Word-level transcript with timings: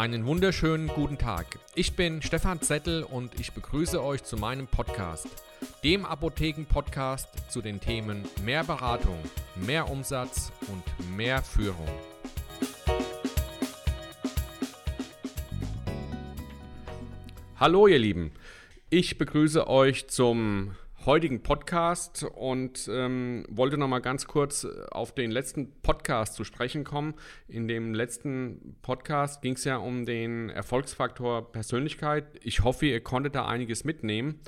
Einen 0.00 0.24
wunderschönen 0.24 0.88
guten 0.88 1.18
Tag. 1.18 1.58
Ich 1.74 1.94
bin 1.94 2.22
Stefan 2.22 2.62
Zettel 2.62 3.02
und 3.02 3.38
ich 3.38 3.52
begrüße 3.52 4.02
euch 4.02 4.24
zu 4.24 4.38
meinem 4.38 4.66
Podcast, 4.66 5.28
dem 5.84 6.06
Apotheken-Podcast 6.06 7.28
zu 7.50 7.60
den 7.60 7.80
Themen 7.80 8.24
mehr 8.42 8.64
Beratung, 8.64 9.18
mehr 9.56 9.90
Umsatz 9.90 10.52
und 10.68 11.16
mehr 11.18 11.42
Führung. 11.42 11.86
Hallo 17.56 17.86
ihr 17.86 17.98
Lieben, 17.98 18.32
ich 18.88 19.18
begrüße 19.18 19.68
euch 19.68 20.08
zum 20.08 20.76
heutigen 21.06 21.42
Podcast 21.42 22.24
und 22.24 22.88
ähm, 22.92 23.46
wollte 23.48 23.78
noch 23.78 23.88
mal 23.88 24.00
ganz 24.00 24.26
kurz 24.26 24.66
auf 24.90 25.14
den 25.14 25.30
letzten 25.30 25.72
Podcast 25.80 26.34
zu 26.34 26.44
sprechen 26.44 26.84
kommen. 26.84 27.14
In 27.48 27.68
dem 27.68 27.94
letzten 27.94 28.76
Podcast 28.82 29.40
ging 29.40 29.54
es 29.54 29.64
ja 29.64 29.78
um 29.78 30.04
den 30.04 30.50
Erfolgsfaktor 30.50 31.52
Persönlichkeit. 31.52 32.26
Ich 32.42 32.64
hoffe, 32.64 32.86
ihr 32.86 33.00
konntet 33.00 33.34
da 33.34 33.46
einiges 33.46 33.84
mitnehmen. 33.84 34.40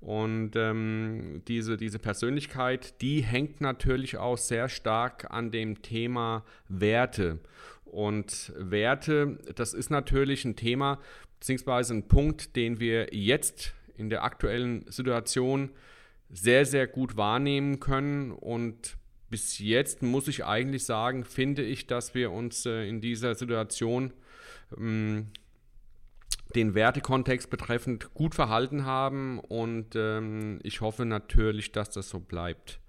Und 0.00 0.52
ähm, 0.56 1.42
diese, 1.46 1.76
diese 1.76 1.98
Persönlichkeit, 1.98 3.02
die 3.02 3.22
hängt 3.22 3.60
natürlich 3.60 4.16
auch 4.16 4.38
sehr 4.38 4.68
stark 4.68 5.30
an 5.30 5.50
dem 5.50 5.82
Thema 5.82 6.44
Werte. 6.68 7.38
Und 7.84 8.52
Werte, 8.56 9.38
das 9.56 9.74
ist 9.74 9.90
natürlich 9.90 10.44
ein 10.44 10.56
Thema, 10.56 11.00
beziehungsweise 11.38 11.94
ein 11.94 12.08
Punkt, 12.08 12.56
den 12.56 12.80
wir 12.80 13.12
jetzt 13.12 13.74
in 13.96 14.08
der 14.08 14.22
aktuellen 14.22 14.90
Situation 14.90 15.70
sehr, 16.30 16.66
sehr 16.66 16.86
gut 16.86 17.16
wahrnehmen 17.16 17.80
können. 17.80 18.32
Und 18.32 18.96
bis 19.30 19.58
jetzt 19.58 20.02
muss 20.02 20.28
ich 20.28 20.44
eigentlich 20.44 20.84
sagen, 20.84 21.24
finde 21.24 21.62
ich, 21.62 21.86
dass 21.86 22.14
wir 22.14 22.30
uns 22.30 22.66
äh, 22.66 22.88
in 22.88 23.00
dieser 23.00 23.34
Situation 23.34 24.12
ähm, 24.76 25.28
den 26.54 26.74
Wertekontext 26.74 27.50
betreffend 27.50 28.14
gut 28.14 28.34
verhalten 28.34 28.84
haben 28.84 29.38
und 29.38 29.94
ähm, 29.96 30.60
ich 30.62 30.80
hoffe 30.80 31.04
natürlich, 31.04 31.72
dass 31.72 31.90
das 31.90 32.08
so 32.08 32.20
bleibt. 32.20 32.80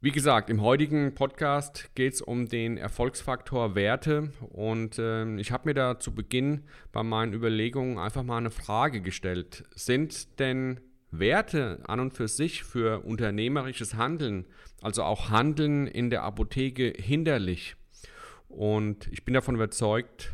Wie 0.00 0.10
gesagt, 0.10 0.50
im 0.50 0.60
heutigen 0.60 1.14
Podcast 1.14 1.90
geht 1.94 2.14
es 2.14 2.20
um 2.20 2.46
den 2.46 2.76
Erfolgsfaktor 2.76 3.74
Werte 3.74 4.32
und 4.50 4.98
äh, 4.98 5.36
ich 5.36 5.50
habe 5.50 5.68
mir 5.68 5.74
da 5.74 5.98
zu 5.98 6.14
Beginn 6.14 6.64
bei 6.92 7.02
meinen 7.02 7.32
Überlegungen 7.32 7.98
einfach 7.98 8.22
mal 8.22 8.38
eine 8.38 8.50
Frage 8.50 9.00
gestellt. 9.00 9.64
Sind 9.74 10.38
denn 10.40 10.80
Werte 11.18 11.80
an 11.86 12.00
und 12.00 12.14
für 12.14 12.28
sich 12.28 12.64
für 12.64 13.04
unternehmerisches 13.04 13.94
Handeln, 13.94 14.46
also 14.82 15.02
auch 15.02 15.30
Handeln 15.30 15.86
in 15.86 16.10
der 16.10 16.22
Apotheke 16.22 16.92
hinderlich. 16.96 17.76
Und 18.48 19.08
ich 19.10 19.24
bin 19.24 19.34
davon 19.34 19.54
überzeugt, 19.54 20.32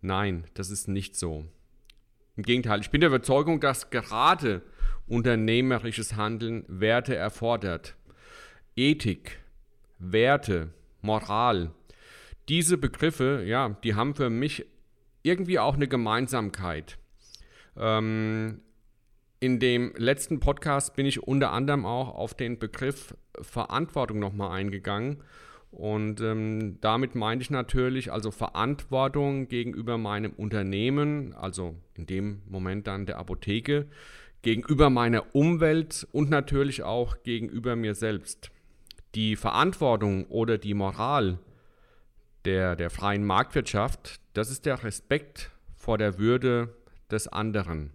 nein, 0.00 0.44
das 0.54 0.70
ist 0.70 0.88
nicht 0.88 1.16
so. 1.16 1.44
Im 2.36 2.42
Gegenteil, 2.42 2.80
ich 2.80 2.90
bin 2.90 3.00
der 3.00 3.08
Überzeugung, 3.08 3.60
dass 3.60 3.90
gerade 3.90 4.62
unternehmerisches 5.06 6.16
Handeln 6.16 6.64
Werte 6.68 7.14
erfordert. 7.16 7.96
Ethik, 8.76 9.38
Werte, 9.98 10.70
Moral. 11.02 11.72
Diese 12.48 12.78
Begriffe, 12.78 13.42
ja, 13.46 13.70
die 13.84 13.94
haben 13.94 14.14
für 14.14 14.30
mich 14.30 14.66
irgendwie 15.22 15.58
auch 15.58 15.74
eine 15.74 15.88
Gemeinsamkeit. 15.88 16.98
Ähm, 17.76 18.60
in 19.40 19.58
dem 19.58 19.94
letzten 19.96 20.38
Podcast 20.38 20.94
bin 20.94 21.06
ich 21.06 21.22
unter 21.22 21.52
anderem 21.52 21.86
auch 21.86 22.14
auf 22.14 22.34
den 22.34 22.58
Begriff 22.58 23.14
Verantwortung 23.40 24.18
nochmal 24.18 24.52
eingegangen. 24.52 25.22
Und 25.70 26.20
ähm, 26.20 26.78
damit 26.80 27.14
meine 27.14 27.40
ich 27.40 27.48
natürlich 27.48 28.12
also 28.12 28.30
Verantwortung 28.32 29.48
gegenüber 29.48 29.98
meinem 29.98 30.32
Unternehmen, 30.32 31.32
also 31.32 31.74
in 31.94 32.06
dem 32.06 32.42
Moment 32.46 32.86
dann 32.86 33.06
der 33.06 33.18
Apotheke, 33.18 33.86
gegenüber 34.42 34.90
meiner 34.90 35.34
Umwelt 35.34 36.06
und 36.12 36.28
natürlich 36.28 36.82
auch 36.82 37.22
gegenüber 37.22 37.76
mir 37.76 37.94
selbst. 37.94 38.50
Die 39.14 39.36
Verantwortung 39.36 40.26
oder 40.26 40.58
die 40.58 40.74
Moral 40.74 41.38
der, 42.44 42.74
der 42.76 42.90
freien 42.90 43.24
Marktwirtschaft, 43.24 44.20
das 44.34 44.50
ist 44.50 44.66
der 44.66 44.82
Respekt 44.82 45.50
vor 45.76 45.98
der 45.98 46.18
Würde 46.18 46.74
des 47.10 47.28
anderen. 47.28 47.92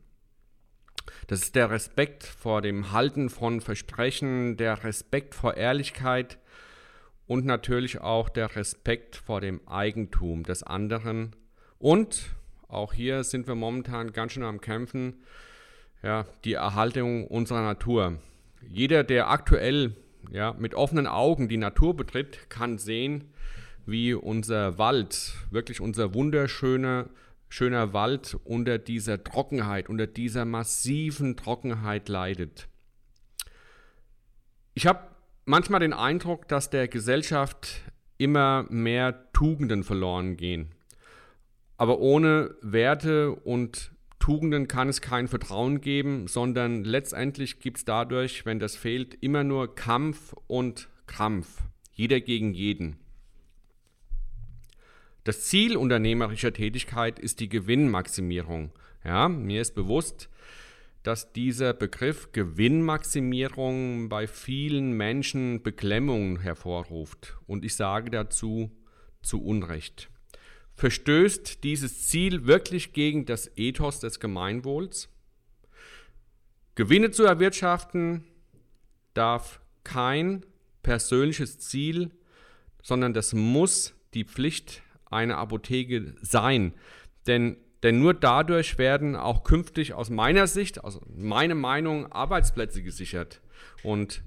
Das 1.28 1.42
ist 1.42 1.56
der 1.56 1.72
Respekt 1.72 2.24
vor 2.24 2.62
dem 2.62 2.92
Halten 2.92 3.30
von 3.30 3.62
Versprechen, 3.62 4.58
der 4.58 4.84
Respekt 4.84 5.36
vor 5.36 5.56
Ehrlichkeit 5.56 6.38
und 7.28 7.46
natürlich 7.46 8.02
auch 8.02 8.30
der 8.30 8.56
Respekt 8.56 9.16
vor 9.16 9.42
dem 9.42 9.66
Eigentum 9.68 10.44
des 10.44 10.64
anderen. 10.64 11.36
Und 11.80 12.36
auch 12.68 12.94
hier 12.94 13.24
sind 13.24 13.48
wir 13.48 13.56
momentan 13.56 14.14
ganz 14.14 14.34
schön 14.34 14.44
am 14.44 14.62
Kämpfen, 14.62 15.16
ja, 16.04 16.26
die 16.44 16.54
Erhaltung 16.54 17.28
unserer 17.28 17.62
Natur. 17.62 18.20
Jeder, 18.68 19.04
der 19.04 19.30
aktuell 19.30 19.96
ja, 20.32 20.54
mit 20.54 20.76
offenen 20.76 21.08
Augen 21.08 21.48
die 21.48 21.58
Natur 21.58 21.96
betritt, 21.96 22.50
kann 22.50 22.78
sehen, 22.78 23.32
wie 23.86 24.14
unser 24.14 24.78
Wald, 24.78 25.34
wirklich 25.52 25.82
unser 25.82 26.14
wunderschöner 26.14 27.08
schöner 27.50 27.94
Wald 27.94 28.38
unter 28.44 28.78
dieser 28.78 29.24
Trockenheit, 29.24 29.90
unter 29.90 30.08
dieser 30.08 30.46
massiven 30.46 31.38
Trockenheit 31.38 32.10
leidet. 32.10 32.68
Ich 34.74 34.88
habe 34.88 35.08
manchmal 35.46 35.80
den 35.80 35.94
Eindruck, 35.94 36.48
dass 36.48 36.70
der 36.70 36.88
Gesellschaft 36.88 37.82
immer 38.18 38.66
mehr 38.70 39.32
Tugenden 39.32 39.84
verloren 39.84 40.38
gehen. 40.38 40.72
Aber 41.78 42.00
ohne 42.00 42.56
Werte 42.62 43.34
und 43.34 43.92
Tugenden 44.20 44.68
kann 44.68 44.90
es 44.90 45.02
kein 45.02 45.28
Vertrauen 45.28 45.82
geben, 45.82 46.28
sondern 46.28 46.84
letztendlich 46.84 47.60
gibt 47.60 47.78
es 47.78 47.86
dadurch, 47.86 48.46
wenn 48.46 48.60
das 48.60 48.76
fehlt, 48.76 49.14
immer 49.22 49.44
nur 49.44 49.76
Kampf 49.76 50.34
und 50.48 50.90
Krampf. 51.06 51.62
Jeder 51.92 52.20
gegen 52.22 52.54
jeden. 52.54 52.98
Das 55.26 55.42
Ziel 55.42 55.76
unternehmerischer 55.76 56.54
Tätigkeit 56.54 57.18
ist 57.18 57.40
die 57.40 57.50
Gewinnmaximierung. 57.50 58.72
Ja, 59.04 59.28
mir 59.28 59.60
ist 59.60 59.74
bewusst, 59.74 60.30
dass 61.02 61.34
dieser 61.34 61.74
Begriff 61.74 62.32
Gewinnmaximierung 62.32 64.08
bei 64.08 64.28
vielen 64.28 64.92
Menschen 64.92 65.64
Beklemmung 65.64 66.40
hervorruft. 66.42 67.38
Und 67.48 67.66
ich 67.66 67.76
sage 67.76 68.12
dazu 68.12 68.70
zu 69.24 69.44
Unrecht. 69.44 70.12
Verstößt 70.76 71.64
dieses 71.64 72.08
Ziel 72.08 72.46
wirklich 72.46 72.94
gegen 72.94 73.26
das 73.26 73.50
Ethos 73.56 74.02
des 74.02 74.20
Gemeinwohls? 74.20 75.10
Gewinne 76.76 77.10
zu 77.10 77.24
erwirtschaften 77.24 78.26
darf 79.16 79.60
kein 79.84 80.46
persönliches 80.84 81.58
Ziel, 81.58 82.12
sondern 82.84 83.16
das 83.16 83.34
muss 83.34 83.96
die 84.14 84.24
Pflicht 84.24 84.84
eine 85.10 85.38
Apotheke 85.38 86.16
sein. 86.22 86.74
Denn, 87.28 87.58
denn 87.84 88.00
nur 88.00 88.14
dadurch 88.14 88.78
werden 88.78 89.16
auch 89.16 89.44
künftig 89.44 89.94
aus 89.94 90.10
meiner 90.10 90.48
Sicht, 90.48 90.84
also 90.84 91.02
meine 91.16 91.56
Meinung, 91.56 92.12
Arbeitsplätze 92.12 92.84
gesichert. 92.84 93.42
Und 93.84 94.24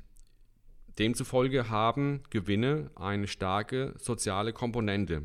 demzufolge 0.98 1.68
haben 1.68 2.22
Gewinne 2.30 2.90
eine 2.96 3.28
starke 3.28 3.94
soziale 3.98 4.52
Komponente. 4.52 5.22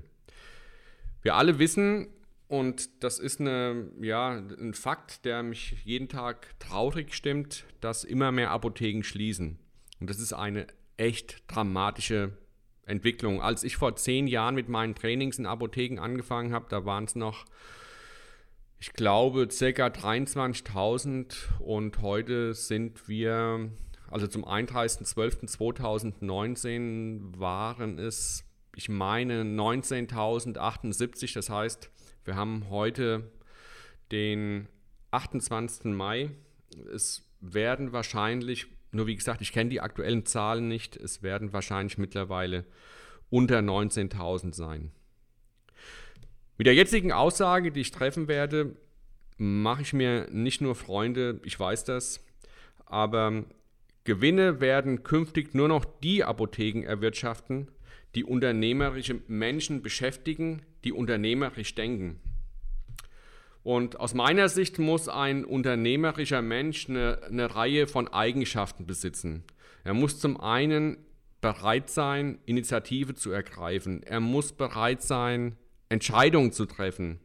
Wir 1.22 1.36
alle 1.36 1.58
wissen, 1.58 2.08
und 2.48 3.04
das 3.04 3.18
ist 3.18 3.40
eine, 3.40 3.90
ja, 4.00 4.30
ein 4.32 4.74
Fakt, 4.74 5.26
der 5.26 5.42
mich 5.42 5.78
jeden 5.86 6.10
Tag 6.10 6.48
traurig 6.60 7.16
stimmt, 7.16 7.66
dass 7.82 8.04
immer 8.04 8.32
mehr 8.32 8.52
Apotheken 8.52 9.04
schließen. 9.04 9.58
Und 10.00 10.10
das 10.10 10.20
ist 10.20 10.34
eine 10.34 10.68
echt 10.98 11.42
dramatische 11.48 12.38
Entwicklung. 12.86 13.42
Als 13.42 13.64
ich 13.64 13.78
vor 13.78 13.96
zehn 13.96 14.28
Jahren 14.28 14.54
mit 14.56 14.68
meinen 14.70 14.96
Trainings 14.96 15.38
in 15.40 15.46
Apotheken 15.46 16.00
angefangen 16.00 16.54
habe, 16.54 16.66
da 16.70 16.86
waren 16.86 17.06
es 17.06 17.16
noch, 17.16 17.46
ich 18.80 18.94
glaube, 18.94 19.48
ca. 19.48 19.88
23.000 19.88 21.36
und 21.60 22.02
heute 22.02 22.54
sind 22.54 23.08
wir, 23.08 23.72
also 24.10 24.28
zum 24.28 24.46
31.12.2019 24.46 27.40
waren 27.40 27.98
es, 27.98 28.44
ich 28.76 28.90
meine, 28.90 29.44
19.078. 29.44 31.34
Das 31.34 31.50
heißt, 31.50 31.90
wir 32.26 32.36
haben 32.36 32.70
heute 32.70 33.32
den 34.12 34.68
28. 35.12 35.86
Mai. 35.86 36.32
Es 36.94 37.24
werden 37.40 37.94
wahrscheinlich 37.94 38.68
nur 38.94 39.08
wie 39.08 39.16
gesagt, 39.16 39.42
ich 39.42 39.52
kenne 39.52 39.70
die 39.70 39.82
aktuellen 39.82 40.26
Zahlen 40.26 40.68
nicht. 40.68 40.96
Es 40.96 41.24
werden 41.24 41.54
wahrscheinlich 41.54 41.98
mittlerweile 41.98 42.66
unter 43.30 43.60
19.000 43.60 44.54
sein. 44.54 44.92
Mit 46.58 46.68
der 46.68 46.76
jetzigen 46.76 47.12
Aussage, 47.12 47.72
die 47.72 47.82
ich 47.82 47.92
treffen 47.92 48.28
werde, 48.28 48.76
mache 49.38 49.82
ich 49.82 49.94
mir 49.94 50.28
nicht 50.32 50.62
nur 50.62 50.76
Freunde, 50.76 51.42
ich 51.44 51.60
weiß 51.60 51.84
das, 51.86 52.24
aber 52.86 53.46
Gewinne 54.04 54.62
werden 54.62 55.04
künftig 55.04 55.56
nur 55.56 55.68
noch 55.68 55.86
die 55.86 56.24
Apotheken 56.24 56.84
erwirtschaften, 56.86 57.70
die 58.16 58.24
unternehmerische 58.24 59.22
Menschen 59.28 59.82
beschäftigen, 59.82 60.62
die 60.84 60.92
unternehmerisch 60.92 61.74
denken. 61.74 62.20
Und 63.64 64.00
aus 64.00 64.14
meiner 64.14 64.50
Sicht 64.50 64.78
muss 64.78 65.08
ein 65.08 65.46
unternehmerischer 65.46 66.42
Mensch 66.42 66.90
eine, 66.90 67.22
eine 67.24 67.56
Reihe 67.56 67.88
von 67.88 68.08
Eigenschaften 68.10 68.86
besitzen. 68.86 69.44
Er 69.84 69.94
muss 69.94 70.20
zum 70.20 70.40
einen 70.40 70.98
bereit 71.40 71.90
sein, 71.90 72.40
Initiative 72.46 73.16
zu 73.16 73.32
ergreifen. 73.32 74.04
Er 74.04 74.20
muss 74.20 74.52
bereit 74.52 75.02
sein, 75.02 75.58
Entscheidungen 75.90 76.52
zu 76.52 76.66
treffen. 76.66 77.20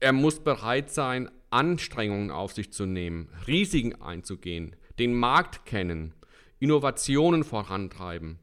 Er 0.00 0.12
muss 0.12 0.40
bereit 0.40 0.90
sein, 0.90 1.30
Anstrengungen 1.50 2.30
auf 2.30 2.52
sich 2.52 2.72
zu 2.72 2.86
nehmen, 2.86 3.28
Risiken 3.46 4.00
einzugehen, 4.00 4.76
den 4.98 5.14
Markt 5.14 5.66
kennen, 5.66 6.14
Innovationen 6.58 7.42
vorantreiben 7.42 8.38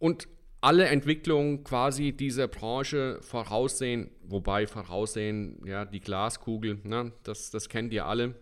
und 0.00 0.26
alle 0.60 0.86
Entwicklungen 0.86 1.64
quasi 1.64 2.12
dieser 2.12 2.48
Branche 2.48 3.18
voraussehen, 3.22 4.10
wobei 4.22 4.66
voraussehen, 4.66 5.64
ja, 5.64 5.84
die 5.84 6.00
Glaskugel, 6.00 6.78
ne, 6.84 7.12
das, 7.22 7.50
das 7.50 7.68
kennt 7.68 7.92
ihr 7.92 8.06
alle. 8.06 8.34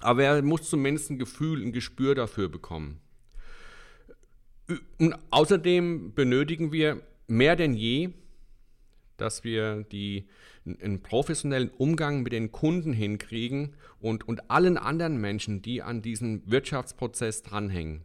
Aber 0.00 0.24
er 0.24 0.42
muss 0.42 0.68
zumindest 0.68 1.10
ein 1.10 1.18
Gefühl, 1.18 1.62
ein 1.62 1.72
Gespür 1.72 2.14
dafür 2.14 2.48
bekommen. 2.48 3.00
Und 4.98 5.14
außerdem 5.30 6.14
benötigen 6.14 6.72
wir 6.72 7.02
mehr 7.26 7.56
denn 7.56 7.74
je, 7.74 8.10
dass 9.18 9.44
wir 9.44 9.84
die, 9.84 10.26
einen 10.64 11.02
professionellen 11.02 11.70
Umgang 11.70 12.22
mit 12.22 12.32
den 12.32 12.50
Kunden 12.50 12.92
hinkriegen 12.92 13.74
und, 14.00 14.26
und 14.26 14.50
allen 14.50 14.78
anderen 14.78 15.18
Menschen, 15.20 15.60
die 15.60 15.82
an 15.82 16.00
diesem 16.00 16.50
Wirtschaftsprozess 16.50 17.42
dranhängen. 17.42 18.02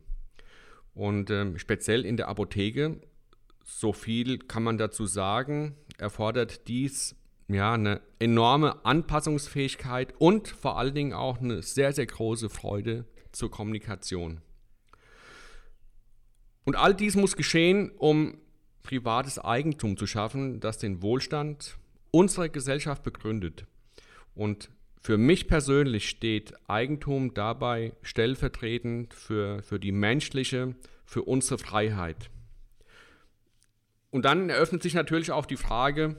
Und 0.93 1.29
ähm, 1.29 1.57
speziell 1.57 2.05
in 2.05 2.17
der 2.17 2.27
Apotheke 2.27 2.99
so 3.69 3.93
viel 3.93 4.39
kann 4.39 4.63
man 4.63 4.77
dazu 4.77 5.05
sagen, 5.05 5.75
erfordert 5.97 6.67
dies 6.67 7.15
ja 7.47 7.73
eine 7.73 8.01
enorme 8.19 8.83
Anpassungsfähigkeit 8.83 10.13
und 10.17 10.47
vor 10.47 10.77
allen 10.77 10.95
Dingen 10.95 11.13
auch 11.13 11.39
eine 11.39 11.61
sehr, 11.61 11.93
sehr 11.93 12.05
große 12.05 12.49
Freude 12.49 13.05
zur 13.31 13.51
Kommunikation. 13.51 14.41
Und 16.65 16.75
all 16.75 16.93
dies 16.93 17.15
muss 17.15 17.35
geschehen, 17.35 17.91
um 17.97 18.39
privates 18.83 19.39
Eigentum 19.39 19.97
zu 19.97 20.07
schaffen, 20.07 20.59
das 20.59 20.77
den 20.79 21.01
Wohlstand 21.01 21.77
unserer 22.11 22.49
Gesellschaft 22.49 23.03
begründet. 23.03 23.65
Und 24.33 24.69
für 25.01 25.17
mich 25.17 25.47
persönlich 25.47 26.09
steht 26.09 26.53
Eigentum 26.67 27.33
dabei 27.33 27.93
stellvertretend 28.01 29.13
für, 29.13 29.61
für 29.61 29.79
die 29.79 29.91
menschliche, 29.91 30.75
für 31.05 31.23
unsere 31.23 31.57
Freiheit. 31.57 32.29
Und 34.11 34.25
dann 34.25 34.49
eröffnet 34.49 34.83
sich 34.83 34.93
natürlich 34.93 35.31
auch 35.31 35.45
die 35.45 35.57
Frage, 35.57 36.15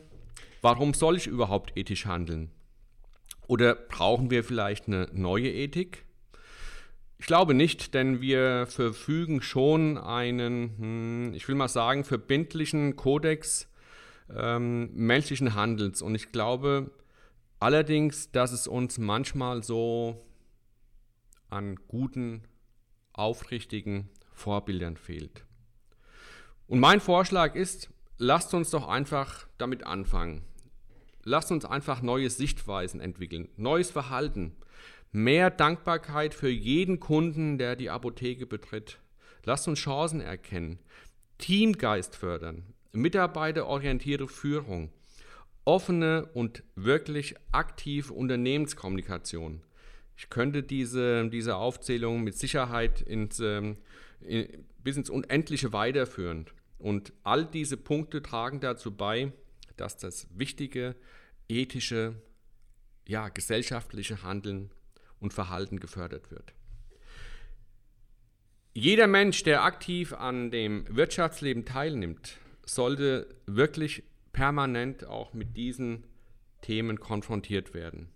warum 0.62 0.94
soll 0.94 1.16
ich 1.16 1.26
überhaupt 1.26 1.76
ethisch 1.76 2.06
handeln? 2.06 2.50
Oder 3.46 3.75
brauchen 3.75 4.31
wir 4.31 4.44
vielleicht 4.44 4.87
eine 4.87 5.08
neue 5.12 5.50
Ethik? 5.50 6.04
Ich 7.19 7.26
glaube 7.26 7.52
nicht, 7.52 7.94
denn 7.94 8.20
wir 8.20 8.66
verfügen 8.66 9.42
schon 9.42 9.98
einen, 9.98 10.76
hm, 10.78 11.34
ich 11.34 11.46
will 11.48 11.54
mal 11.54 11.69
sagen, 11.69 12.04
verbindlichen 12.04 12.96
Kodex 12.96 13.69
ähm, 14.34 14.90
menschlichen 14.94 15.54
Handels. 15.54 16.00
Und 16.00 16.14
ich 16.14 16.32
glaube 16.32 16.90
allerdings, 17.58 18.31
dass 18.31 18.52
es 18.52 18.66
uns 18.66 18.98
manchmal 18.98 19.62
so 19.62 20.25
an 21.48 21.76
guten, 21.88 22.44
aufrichtigen 23.12 24.08
Vorbildern 24.32 24.96
fehlt. 24.96 25.44
Und 26.70 26.78
mein 26.78 27.00
Vorschlag 27.00 27.56
ist, 27.56 27.90
lasst 28.17 28.55
uns 28.55 28.70
doch 28.70 28.87
einfach 28.87 29.49
damit 29.58 29.84
anfangen. 29.84 30.43
Lasst 31.25 31.50
uns 31.50 31.64
einfach 31.64 32.00
neue 32.00 32.31
Sichtweisen 32.31 33.00
entwickeln, 33.00 33.49
neues 33.56 33.90
Verhalten, 33.90 34.55
mehr 35.11 35.50
Dankbarkeit 35.50 36.32
für 36.32 36.49
jeden 36.49 37.00
Kunden, 37.00 37.58
der 37.58 37.75
die 37.75 37.90
Apotheke 37.90 38.46
betritt. 38.46 39.00
Lasst 39.43 39.67
uns 39.67 39.81
Chancen 39.81 40.20
erkennen, 40.20 40.78
Teamgeist 41.38 42.14
fördern, 42.14 42.62
mitarbeiterorientierte 42.93 44.28
Führung, 44.28 44.93
offene 45.64 46.26
und 46.34 46.62
wirklich 46.76 47.34
aktive 47.50 48.12
Unternehmenskommunikation. 48.12 49.61
Ich 50.16 50.31
könnte 50.31 50.62
diese, 50.62 51.28
diese 51.31 51.56
Aufzählung 51.56 52.23
mit 52.23 52.38
Sicherheit 52.38 53.02
ins, 53.02 53.40
ähm, 53.40 53.76
in, 54.20 54.64
bis 54.84 54.96
ins 54.96 55.11
Unendliche 55.11 55.73
weiterführen. 55.73 56.46
Und 56.81 57.12
all 57.23 57.44
diese 57.44 57.77
Punkte 57.77 58.23
tragen 58.23 58.61
dazu 58.61 58.91
bei, 58.91 59.32
dass 59.77 59.97
das 59.97 60.27
wichtige 60.37 60.97
ethische, 61.49 62.15
ja, 63.06 63.29
gesellschaftliche 63.29 64.23
Handeln 64.23 64.71
und 65.21 65.32
Verhalten 65.32 65.79
gefördert 65.79 66.31
wird. 66.31 66.55
Jeder 68.73 69.06
Mensch, 69.06 69.43
der 69.43 69.65
aktiv 69.65 70.12
an 70.12 70.50
dem 70.50 70.85
Wirtschaftsleben 70.88 71.65
teilnimmt, 71.65 72.38
sollte 72.65 73.35
wirklich 73.47 74.05
permanent 74.33 75.05
auch 75.05 75.35
mit 75.35 75.56
diesen 75.56 76.05
Themen 76.62 77.00
konfrontiert 77.00 77.75
werden. 77.75 78.09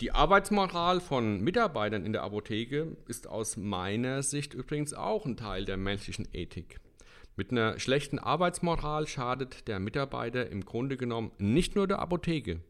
Die 0.00 0.12
Arbeitsmoral 0.12 1.00
von 1.00 1.40
Mitarbeitern 1.40 2.04
in 2.04 2.12
der 2.12 2.22
Apotheke 2.22 2.96
ist 3.08 3.26
aus 3.26 3.56
meiner 3.56 4.22
Sicht 4.22 4.54
übrigens 4.54 4.92
auch 4.92 5.24
ein 5.24 5.36
Teil 5.36 5.64
der 5.64 5.78
menschlichen 5.78 6.28
Ethik. 6.32 6.78
Mit 7.36 7.50
einer 7.50 7.78
schlechten 7.78 8.18
Arbeitsmoral 8.18 9.06
schadet 9.06 9.68
der 9.68 9.78
Mitarbeiter 9.78 10.50
im 10.50 10.64
Grunde 10.64 10.96
genommen 10.96 11.32
nicht 11.36 11.76
nur 11.76 11.86
der 11.86 11.98
Apotheke, 11.98 12.60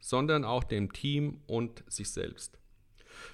sondern 0.00 0.44
auch 0.44 0.64
dem 0.64 0.92
Team 0.92 1.40
und 1.46 1.84
sich 1.86 2.10
selbst. 2.10 2.58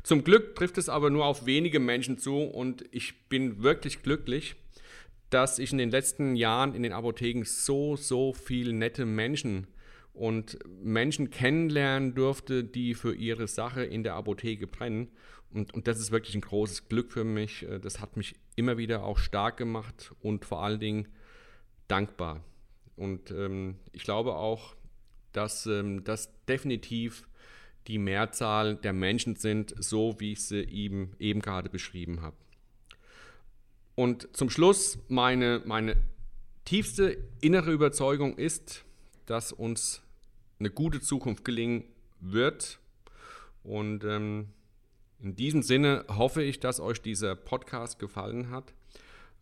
Zum 0.03 0.23
Glück 0.23 0.55
trifft 0.55 0.77
es 0.77 0.91
aber 0.91 1.09
nur 1.09 1.25
auf 1.25 1.47
wenige 1.47 1.81
Menschen 1.81 2.19
zu 2.19 2.37
und 2.43 2.85
ich 2.91 3.29
bin 3.29 3.63
wirklich 3.63 4.03
glücklich, 4.03 4.55
dass 5.31 5.59
ich 5.59 5.73
in 5.73 5.79
den 5.79 5.91
letzten 5.91 6.37
Jahren 6.37 6.75
in 6.75 6.83
den 6.83 6.93
Apotheken 6.93 7.45
so, 7.45 7.97
so 7.97 8.35
viele 8.35 8.75
nette 8.75 9.07
Menschen 9.07 9.67
und 10.13 10.59
Menschen 10.69 11.31
kennenlernen 11.31 12.15
durfte, 12.15 12.65
die 12.65 12.95
für 12.95 13.15
ihre 13.15 13.49
Sache 13.49 13.83
in 13.83 14.05
der 14.05 14.15
Apotheke 14.15 14.67
brennen. 14.67 15.11
Und, 15.55 15.73
und 15.73 15.87
das 15.87 16.01
ist 16.01 16.11
wirklich 16.11 16.35
ein 16.35 16.41
großes 16.41 16.89
Glück 16.89 17.13
für 17.13 17.25
mich. 17.25 17.65
Das 17.81 18.01
hat 18.01 18.17
mich 18.17 18.35
immer 18.57 18.77
wieder 18.77 19.05
auch 19.05 19.19
stark 19.19 19.57
gemacht 19.57 20.13
und 20.21 20.45
vor 20.45 20.63
allen 20.63 20.81
Dingen 20.81 21.09
dankbar. 21.89 22.43
Und 22.97 23.31
ähm, 23.31 23.77
ich 23.93 24.03
glaube 24.03 24.35
auch, 24.35 24.75
dass 25.33 25.67
ähm, 25.67 26.05
das 26.05 26.31
definitiv 26.47 27.27
die 27.87 27.99
Mehrzahl 27.99 28.77
der 28.77 28.93
Menschen 28.93 29.37
sind, 29.37 29.75
so 29.79 30.17
wie 30.19 30.33
ich 30.33 30.45
sie 30.45 30.63
eben, 30.63 31.15
eben 31.19 31.41
gerade 31.41 31.69
beschrieben 31.69 32.23
habe. 32.23 32.37
Und 33.95 34.37
zum 34.37 34.51
Schluss, 34.51 34.99
meine, 35.09 35.63
meine 35.65 35.97
tiefste 36.65 37.17
innere 37.41 37.71
Überzeugung 37.73 38.37
ist, 38.37 38.85
dass 39.27 39.53
uns 39.53 40.03
eine 40.59 40.71
gute 40.71 41.01
Zukunft 41.01 41.45
gelingen 41.45 41.85
wird. 42.21 42.79
Und 43.63 44.05
ähm, 44.05 44.49
in 45.25 45.37
diesem 45.37 45.63
Sinne 45.63 46.05
hoffe 46.09 46.43
ich, 46.43 46.61
dass 46.61 46.81
euch 46.81 47.01
dieser 47.01 47.35
Podcast 47.35 47.99
gefallen 47.99 48.51
hat. 48.51 48.75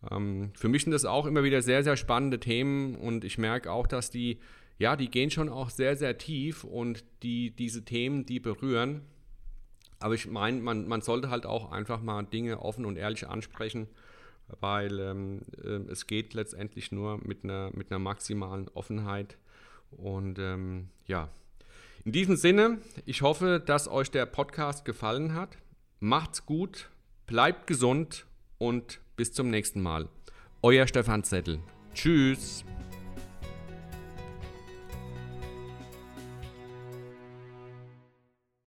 Ähm, 0.09 0.51
für 0.55 0.69
mich 0.69 0.83
sind 0.83 0.93
das 0.93 1.03
auch 1.03 1.25
immer 1.25 1.43
wieder 1.43 1.61
sehr, 1.61 1.83
sehr 1.83 1.97
spannende 1.97 2.39
Themen 2.39 2.95
und 2.95 3.25
ich 3.25 3.37
merke 3.37 3.69
auch, 3.69 3.85
dass 3.85 4.09
die, 4.09 4.39
ja, 4.79 4.95
die 4.95 5.09
gehen 5.09 5.29
schon 5.29 5.49
auch 5.49 5.69
sehr, 5.69 5.97
sehr 5.97 6.17
tief 6.17 6.63
und 6.63 7.03
die, 7.21 7.51
diese 7.51 7.83
Themen, 7.83 8.25
die 8.25 8.39
berühren. 8.39 9.01
Aber 9.99 10.13
ich 10.15 10.25
meine, 10.27 10.61
man, 10.61 10.87
man 10.87 11.01
sollte 11.01 11.29
halt 11.29 11.45
auch 11.45 11.71
einfach 11.71 12.01
mal 12.01 12.23
Dinge 12.23 12.61
offen 12.61 12.85
und 12.85 12.95
ehrlich 12.95 13.27
ansprechen, 13.27 13.87
weil 14.61 14.99
ähm, 15.01 15.41
äh, 15.61 15.91
es 15.91 16.07
geht 16.07 16.33
letztendlich 16.33 16.93
nur 16.93 17.19
mit 17.25 17.43
einer, 17.43 17.71
mit 17.73 17.91
einer 17.91 17.99
maximalen 17.99 18.69
Offenheit. 18.69 19.37
Und 19.91 20.39
ähm, 20.39 20.87
ja, 21.07 21.29
in 22.05 22.13
diesem 22.13 22.37
Sinne, 22.37 22.79
ich 23.05 23.21
hoffe, 23.21 23.61
dass 23.65 23.89
euch 23.89 24.11
der 24.11 24.25
Podcast 24.25 24.85
gefallen 24.85 25.33
hat. 25.35 25.57
Macht's 26.05 26.45
gut, 26.45 26.89
bleibt 27.27 27.65
gesund 27.65 28.25
und 28.57 28.99
bis 29.15 29.31
zum 29.31 29.49
nächsten 29.49 29.81
Mal. 29.81 30.09
Euer 30.61 30.85
Stefan 30.85 31.23
Zettel. 31.23 31.61
Tschüss. 31.93 32.65